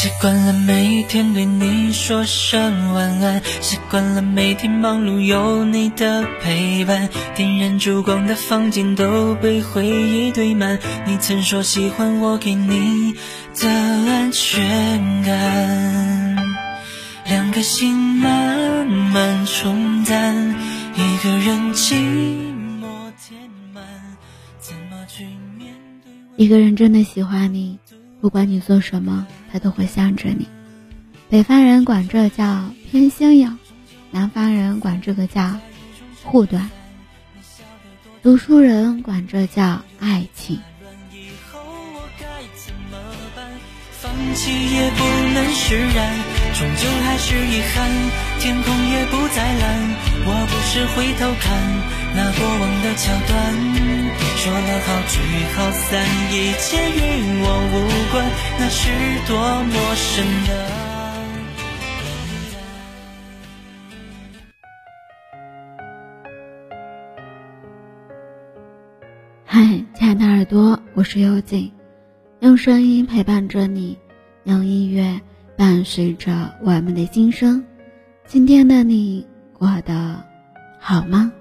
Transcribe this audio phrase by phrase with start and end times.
[0.00, 7.08] 习惯了每天对你说声晚安，习惯了每天忙碌有你的陪伴。
[7.34, 13.12] 点燃烛光的房间都被回忆堆满，你曾说喜欢我给你
[13.60, 14.62] 的安全
[15.24, 16.36] 感。
[17.26, 20.54] 两颗心慢慢冲淡，
[20.94, 21.94] 一个人寂
[22.80, 22.86] 寞
[23.20, 23.82] 填满，
[24.60, 25.24] 怎么去
[25.58, 25.74] 面
[26.04, 26.44] 对？
[26.44, 27.80] 一个人真的喜欢你，
[28.20, 29.26] 不管你做什么。
[29.52, 30.46] 他都会向着你。
[31.28, 33.58] 北方人管这叫偏心眼，
[34.10, 35.54] 南方人管这个叫
[36.24, 36.70] 护短，
[38.22, 40.58] 读书人管这叫爱情。
[44.00, 46.16] 放弃也不能释然，
[46.54, 47.90] 终究还是遗憾。
[48.40, 49.90] 天空也不再蓝，
[50.24, 51.97] 我不是回头看。
[52.14, 53.36] 那过往的桥段，
[54.36, 55.20] 说了好聚
[55.54, 56.98] 好散，一切与
[57.42, 57.76] 我无
[58.12, 58.16] 关，
[58.58, 58.90] 那是
[59.26, 60.50] 多陌生的。
[69.44, 69.62] 嗨，
[69.94, 71.72] 亲爱的耳朵，我是幽静，
[72.40, 73.96] 用声音陪伴着你，
[74.44, 75.20] 用音乐
[75.56, 77.64] 伴随着我们的心声。
[78.26, 80.22] 今天的你过得
[80.78, 81.32] 好吗？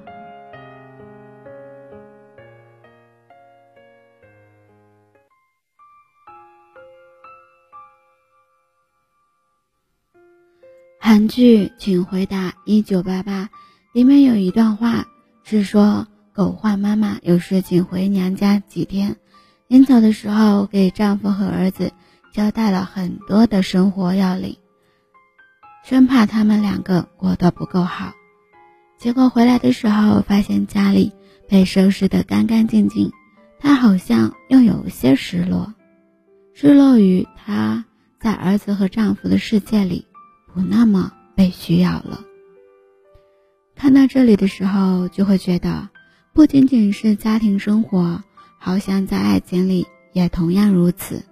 [11.07, 13.45] 韩剧《请回答一九八八》
[13.93, 15.05] 里面有一段话
[15.45, 19.15] 是说，狗焕妈妈有事请回娘家几天，
[19.69, 21.93] 临走的时候给丈夫和儿子
[22.33, 24.57] 交代了很多的生活要领，
[25.85, 28.11] 生怕他们两个过得不够好。
[28.99, 31.13] 结果回来的时候，发现家里
[31.47, 33.13] 被收拾得干干净净，
[33.61, 35.73] 她好像又有些失落，
[36.53, 37.85] 失落于她
[38.19, 40.05] 在儿子和丈夫的世界里。
[40.57, 42.21] 不那么被需要了。
[43.75, 45.87] 看到这里的时候，就会觉得，
[46.33, 48.23] 不仅仅是家庭生活，
[48.57, 51.23] 好像在爱情里也同样如此。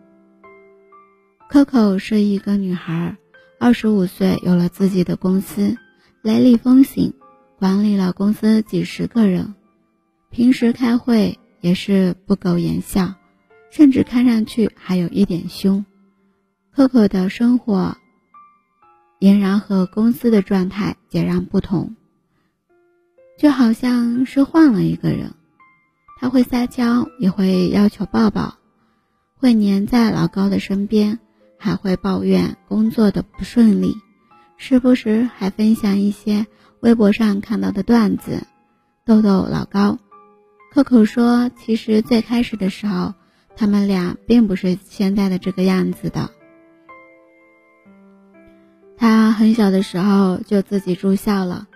[1.49, 3.17] Coco 是一个女孩，
[3.59, 5.75] 二十五岁有了自己的公司，
[6.21, 7.11] 雷厉风行，
[7.57, 9.55] 管理了公司几十个人，
[10.29, 13.15] 平时开会也是不苟言笑，
[13.71, 15.83] 甚至看上去还有一点凶。
[16.75, 17.97] Coco 的生活。
[19.19, 21.95] 俨然和公司的状态截然不同，
[23.39, 25.33] 就好像是换了一个人。
[26.19, 28.55] 他会撒娇，也会要求抱抱，
[29.37, 31.19] 会黏在老高的身边，
[31.57, 33.95] 还会抱怨工作的不顺利，
[34.57, 36.45] 时不时还分享一些
[36.79, 38.43] 微博上看到的段子，
[39.05, 39.97] 逗逗老高。
[40.71, 43.13] 可可说，其实最开始的时候，
[43.55, 46.31] 他们俩并不是现在的这个样子的。
[48.97, 51.67] 他很小的时候就自己住校了，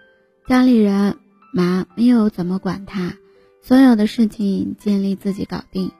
[0.47, 1.18] 家里人
[1.53, 3.13] 忙没有怎么管他，
[3.62, 5.91] 所有的事情尽力自己搞定。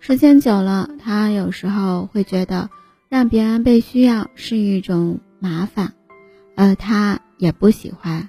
[0.00, 2.68] 时间久了，他有时候会觉得
[3.08, 5.94] 让别人被需要是一种麻烦，
[6.56, 8.28] 而他也不喜欢。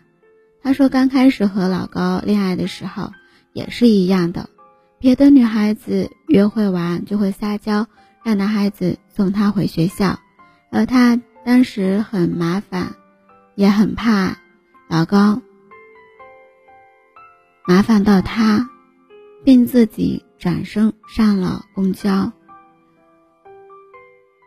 [0.61, 3.11] 他说刚开始和老高恋爱的时候
[3.53, 4.49] 也是一样的，
[4.99, 7.87] 别的女孩子约会完就会撒娇
[8.23, 10.19] 让男孩子送她回学校，
[10.71, 11.19] 而他。
[11.45, 12.95] 当时很麻烦，
[13.53, 14.35] 也很怕
[14.89, 15.43] 老高
[17.67, 18.67] 麻烦到他，
[19.43, 22.33] 并自己转身上了公交。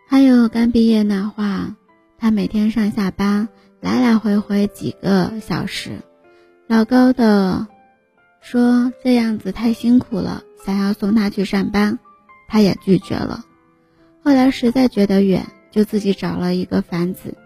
[0.09, 1.45] 还有刚毕业那会，
[2.19, 3.49] 他每天上下班
[3.81, 6.01] 来来回回几个小时，
[6.67, 7.69] 老高的
[8.41, 12.01] 说这样子太辛苦了，想要送他去上班，
[12.49, 13.45] 他也拒绝了。
[14.25, 15.47] 后来实在觉得远。
[15.79, 17.37] 就自己找了一个房子，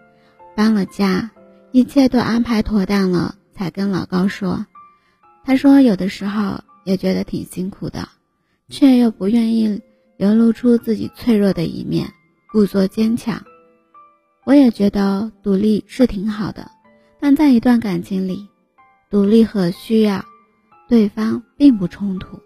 [0.56, 1.32] 搬了家，
[1.70, 4.64] 一切都安排妥当了，才跟老高说。
[5.44, 8.08] 他说有的时候也觉得挺辛苦的，
[8.70, 9.82] 却又不愿意
[10.17, 12.11] 流露出自己脆弱的一面，
[12.50, 13.44] 故作坚强。
[14.44, 16.70] 我也觉得独立是挺好的，
[17.20, 18.49] 但在一段感情里，
[19.11, 20.25] 独立和需要
[20.88, 22.40] 对方并不冲突。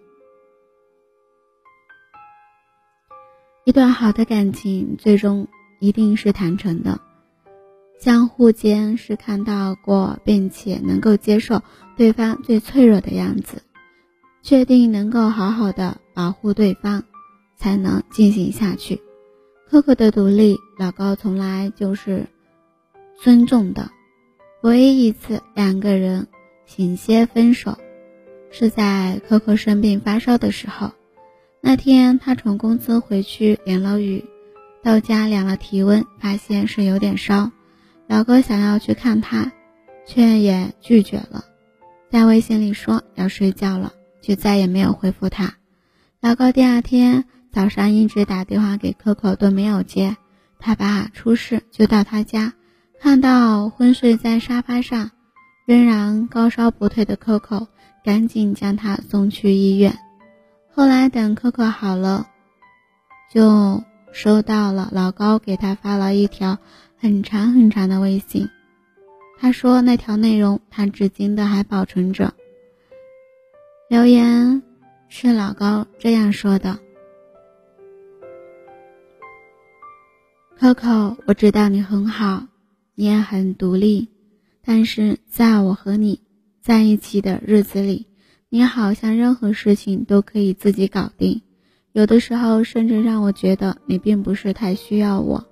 [3.63, 5.47] 一段好的感情最终。
[5.79, 6.99] 一定是坦诚的，
[7.99, 11.61] 相互间是看到过，并且能够接受
[11.95, 13.61] 对方最脆弱的样子，
[14.41, 17.03] 确定能够好好的保护对方，
[17.57, 19.01] 才能进行下去。
[19.69, 22.27] 可可的独立，老高从来就是
[23.21, 23.89] 尊重的。
[24.63, 26.27] 唯一一次两个人
[26.65, 27.77] 险些分手，
[28.49, 30.91] 是在可可生病发烧的时候。
[31.61, 34.23] 那天他从公司回去淋了雨。
[34.87, 37.51] 到家量了体温，发现是有点烧。
[38.07, 39.51] 老高想要去看他，
[40.05, 41.43] 却也拒绝了，
[42.09, 43.91] 在微信里说要睡觉了，
[44.21, 45.55] 就再也没有回复他。
[46.21, 50.15] 老高第二天早上一直打电话给 Coco 都没有接，
[50.57, 52.53] 他爸出事就到他家，
[53.01, 55.11] 看到昏睡在沙发上，
[55.65, 57.67] 仍然高烧不退的 Coco，
[58.05, 59.97] 赶紧将他送去医院。
[60.73, 62.27] 后来等 Coco 好了，
[63.29, 66.57] 就收到了老高给他发了一条
[66.97, 68.49] 很长很长的微信。
[69.39, 72.33] 他说那条内容他至今都还保存着。
[73.89, 74.63] 留言
[75.07, 76.79] 是老高这样说的
[80.59, 82.47] ：“Coco，我知道你很好，
[82.95, 84.07] 你也很独立，
[84.63, 86.21] 但是在我和你
[86.61, 88.05] 在一起的日子里。”
[88.49, 91.41] 你好像任何事情都可以自己搞定，
[91.97, 95.47] 有的时候甚至让我觉得你并不是太需要我。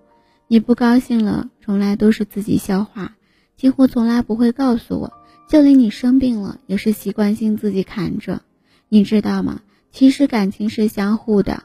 [0.48, 3.16] 你不高兴了，从来都是自己消化，
[3.58, 5.12] 几乎从来不会告诉我。
[5.50, 8.44] 就连你生病了，也是习惯性自己扛着。
[8.90, 9.62] 你知道吗？
[9.90, 11.64] 其实感情是相互的。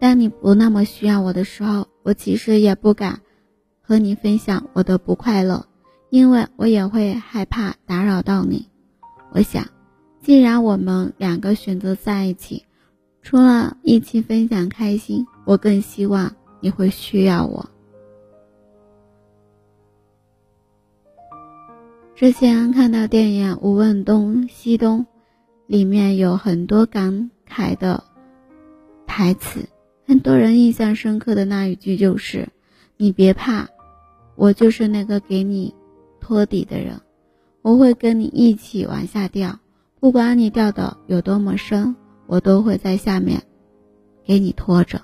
[0.00, 3.20] 当你不那么需要我的时候，我其实也不敢
[3.82, 5.66] 和你分享我的不快乐，
[6.08, 8.70] 因为我也会害怕打扰到你。
[9.32, 9.66] 我想。
[10.22, 12.64] 既然我们两个选择在一起，
[13.24, 17.70] 除了一起分享开心，我更希望你会需要我。
[22.14, 25.00] 之前看到电影《无问东西东》，
[25.66, 28.04] 里面有很多感慨的
[29.06, 29.68] 台词，
[30.06, 32.50] 很多人印象深刻的那一句就是
[32.98, 33.68] ：“你别怕，
[34.36, 35.74] 我就是那个给你
[36.20, 37.00] 托底的人，
[37.62, 39.58] 我会跟你一起往下掉。”
[39.98, 43.42] 不管你掉的有多么深，我都会在下面
[44.24, 45.02] 给你拖着。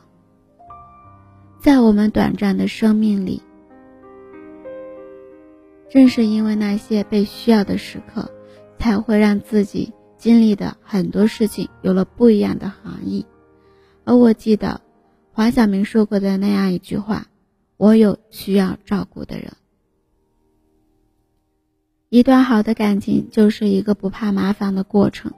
[1.61, 3.43] 在我们短暂的生命里，
[5.91, 8.31] 正是因为那些被需要的时刻，
[8.79, 13.27] 才会让自己经历的很多事情有了不一样的含义。
[14.05, 14.81] 而我记得
[15.33, 17.27] 黄晓明说过的那样一句话
[17.77, 19.53] ：“我有需要照顾的人。”
[22.09, 25.33] 一段好的感情就是一个不怕麻烦的过程，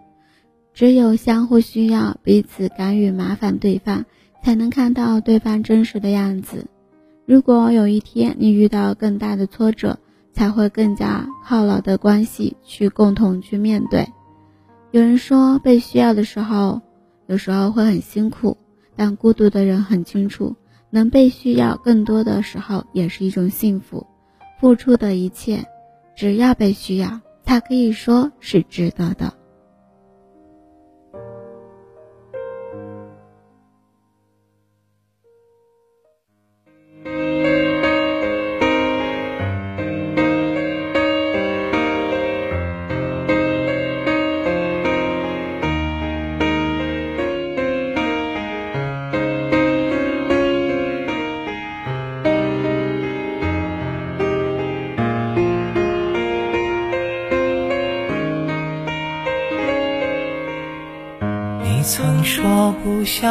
[0.75, 4.05] 只有相互需要，彼此敢于麻烦对方，
[4.43, 6.67] 才能看到对方真实的样子。
[7.27, 9.99] 如果有一天你遇到更大的挫折，
[10.33, 14.09] 才会更加靠牢的关系去共同去面对。
[14.91, 16.81] 有人说，被需要的时候，
[17.27, 18.57] 有时候会很辛苦，
[18.97, 20.57] 但孤独的人很清楚，
[20.91, 24.07] 能被需要更多的时候也是一种幸福。
[24.61, 25.65] 付出的一切。
[26.15, 29.33] 只要被需要，他可以说是值得的。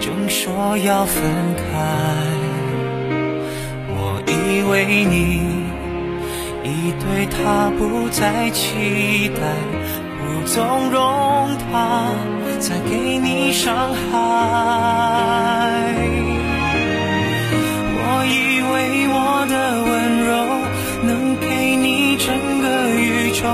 [0.00, 1.22] 正说要分
[1.56, 1.62] 开，
[3.88, 5.40] 我以为你
[6.62, 9.40] 已对他不再期待，
[10.20, 12.10] 不纵容他
[12.60, 14.12] 再给你伤害。
[17.98, 18.74] 我以为
[19.08, 19.16] 我
[19.48, 19.90] 的温
[20.22, 20.30] 柔
[21.02, 21.10] 能
[21.40, 21.86] 给你
[22.26, 23.46] 整个宇宙。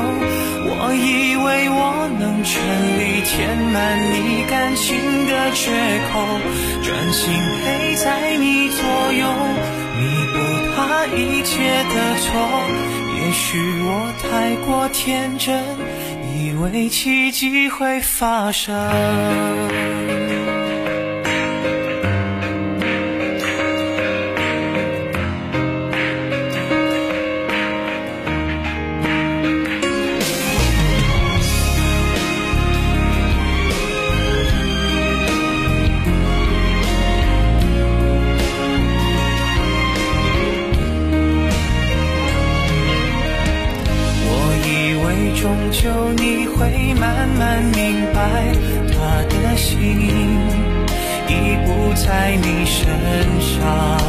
[0.64, 2.56] 我以为我能全
[2.98, 3.76] 力填满
[4.14, 5.70] 你感情的缺
[6.08, 6.24] 口，
[6.82, 7.28] 专心
[7.60, 8.80] 陪在你左
[9.12, 9.28] 右，
[10.00, 10.00] 弥
[10.32, 10.38] 补
[10.74, 12.26] 他一切的错。
[13.18, 15.62] 也许我太过天真，
[16.34, 18.72] 以为奇迹会发生。
[52.36, 52.88] 你身
[53.40, 54.01] 上。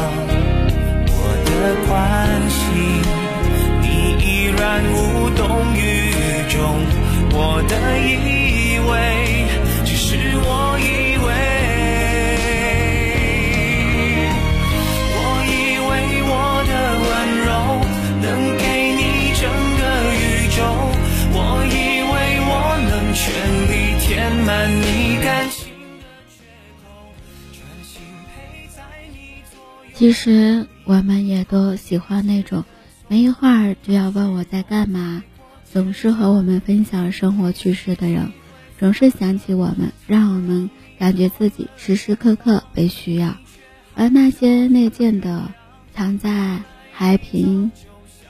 [29.94, 32.64] 其实我们也都喜欢那种
[33.06, 35.22] 没一会儿就要问我在干嘛，
[35.64, 38.32] 总是和我们分享生活趣事的人，
[38.78, 43.36] 总是想起我们，让我们感觉自己时时刻刻被需要。
[43.94, 45.54] 而那些内建的、
[45.94, 46.60] 藏在
[46.92, 47.70] 海平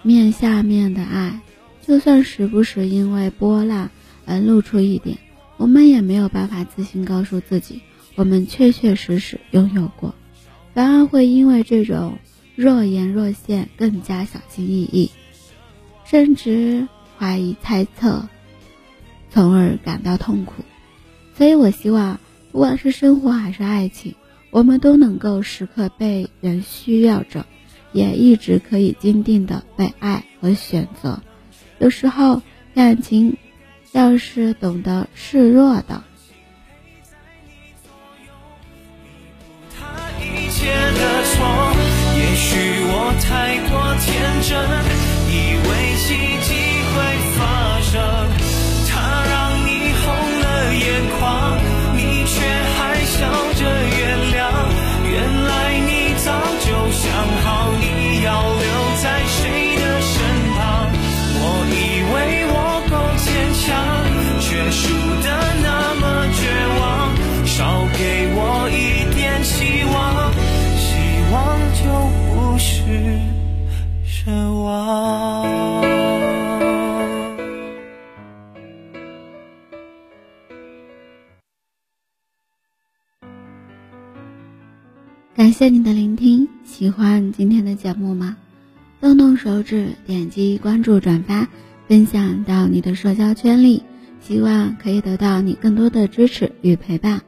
[0.02, 1.40] 面下面的爱，
[1.80, 3.90] 就算时不时因为波浪
[4.26, 5.16] 而露出一点，
[5.56, 7.80] 我们也没有办法自信告诉自己，
[8.16, 10.14] 我们确确实实拥有过。
[10.74, 12.18] 反而会因为这种
[12.56, 15.10] 若隐若现更加小心翼翼，
[16.04, 18.28] 甚至怀疑猜测，
[19.30, 20.64] 从而感到痛苦。
[21.36, 22.18] 所以我希望，
[22.52, 24.14] 不管是生活还是爱情，
[24.50, 27.46] 我们都能够时刻被人需要着，
[27.92, 31.22] 也一直可以坚定的被爱和选择。
[31.78, 32.42] 有时候
[32.74, 33.36] 感情
[33.92, 36.02] 要是懂得示弱的。
[44.06, 44.58] 天真，
[45.28, 46.73] 以为奇迹。
[85.54, 88.36] 谢你的聆听，喜欢今天的节目吗？
[89.00, 91.48] 动动手指，点击关注、转发，
[91.86, 93.84] 分享到你的社交圈里，
[94.20, 97.22] 希望可以得到你更多的支持与陪伴。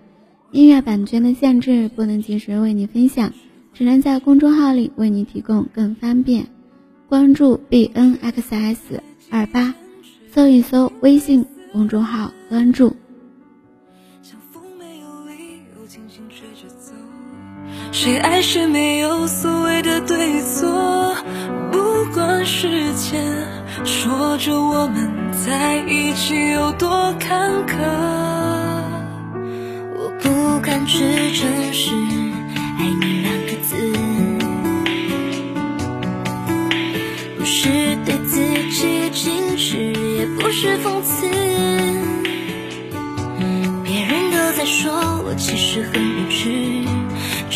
[0.50, 3.32] 音乐版权的限制，不能及时为你分享，
[3.72, 6.48] 只能在公众号里为你提供更方便。
[7.08, 9.72] 关注 b n x s 二八，
[10.32, 12.96] 搜一搜微信公众号关注。
[17.98, 21.16] 谁爱谁没有所谓的对错，
[21.72, 23.24] 不管时间
[23.86, 27.72] 说着我们在一起有多坎坷。
[29.96, 30.98] 我不敢去
[31.32, 31.94] 证实
[32.78, 33.74] “爱你”两个字，
[37.38, 38.36] 不是对自
[38.72, 39.78] 己矜持，
[40.18, 41.26] 也不是讽刺。
[43.82, 44.92] 别人都在说
[45.24, 46.75] 我其实很无知，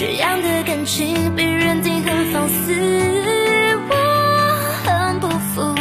[0.01, 2.73] 这样的感情被认定很放肆，
[3.91, 3.95] 我
[4.83, 5.75] 很不服，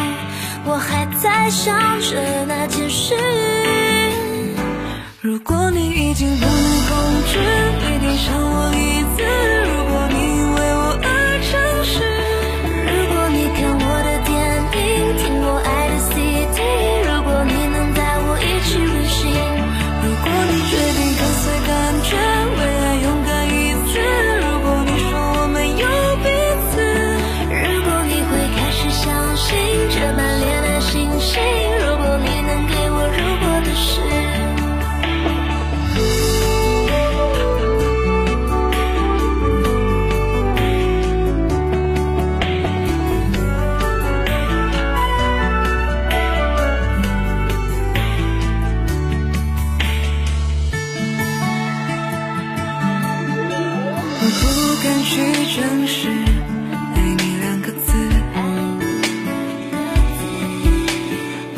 [0.65, 3.15] 我还在想着那件事。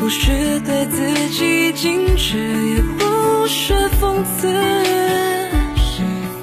[0.02, 2.36] 不是对自己矜持，
[2.74, 4.52] 也不是讽刺。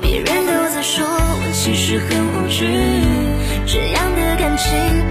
[0.02, 2.64] 别人都在说我其实很无知，
[3.66, 5.09] 这样的感情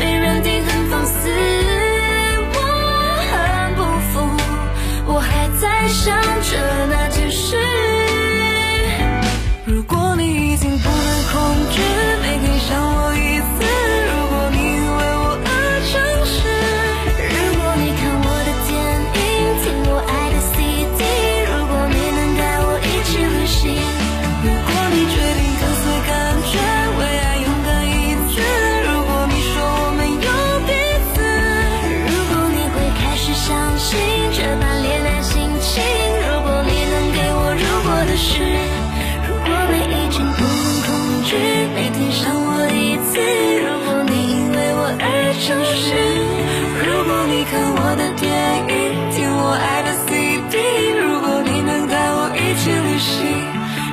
[47.99, 48.31] 的电
[48.69, 50.55] 影听我爱的 cd
[51.03, 53.19] 如果你能带我一起旅行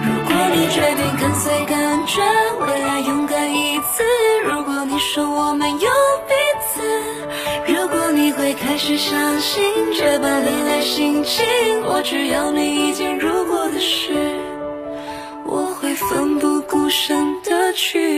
[0.06, 2.22] 如果你决定跟随感觉
[2.68, 4.04] 为爱勇敢一次
[4.46, 5.90] 如果你说我们有
[6.30, 6.34] 彼
[6.68, 9.64] 此如果你会开始相信
[9.98, 11.44] 这般恋爱心情
[11.88, 14.14] 我只要你一件如果的事
[15.46, 18.15] 我会奋不顾身的去